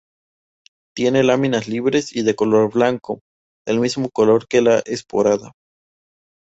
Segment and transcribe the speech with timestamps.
[0.95, 3.19] Tiene láminas libres y de color blanco,
[3.67, 5.51] del mismo color que la esporada.